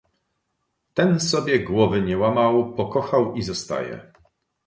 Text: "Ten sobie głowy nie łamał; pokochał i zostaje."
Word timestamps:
"Ten 0.93 1.19
sobie 1.19 1.59
głowy 1.59 2.01
nie 2.01 2.17
łamał; 2.17 2.73
pokochał 2.73 3.35
i 3.35 3.41
zostaje." 3.43 4.11